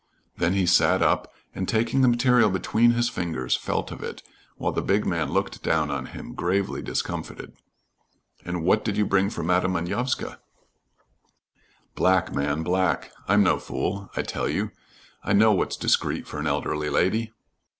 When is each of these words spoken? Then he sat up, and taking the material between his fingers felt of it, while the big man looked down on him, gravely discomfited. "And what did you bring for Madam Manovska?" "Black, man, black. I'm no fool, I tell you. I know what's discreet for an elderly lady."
Then 0.35 0.53
he 0.53 0.65
sat 0.65 1.03
up, 1.03 1.31
and 1.53 1.69
taking 1.69 2.01
the 2.01 2.07
material 2.07 2.49
between 2.49 2.93
his 2.93 3.07
fingers 3.07 3.55
felt 3.55 3.91
of 3.91 4.01
it, 4.01 4.23
while 4.57 4.71
the 4.71 4.81
big 4.81 5.05
man 5.05 5.29
looked 5.31 5.61
down 5.61 5.91
on 5.91 6.07
him, 6.07 6.33
gravely 6.33 6.81
discomfited. 6.81 7.53
"And 8.43 8.63
what 8.63 8.83
did 8.83 8.97
you 8.97 9.05
bring 9.05 9.29
for 9.29 9.43
Madam 9.43 9.73
Manovska?" 9.73 10.39
"Black, 11.93 12.33
man, 12.33 12.63
black. 12.63 13.11
I'm 13.27 13.43
no 13.43 13.59
fool, 13.59 14.09
I 14.15 14.23
tell 14.23 14.49
you. 14.49 14.71
I 15.23 15.33
know 15.33 15.51
what's 15.51 15.77
discreet 15.77 16.25
for 16.25 16.39
an 16.39 16.47
elderly 16.47 16.89
lady." 16.89 17.31